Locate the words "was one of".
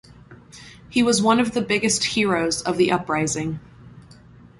1.03-1.51